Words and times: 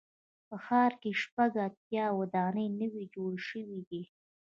په 0.47 0.55
ښار 0.65 0.91
کې 1.01 1.11
شپږ 1.21 1.51
اتیا 1.67 2.05
ودانۍ 2.19 2.67
نوي 2.81 3.03
جوړې 3.13 3.39
شوې 3.47 3.79
دي. 3.89 4.03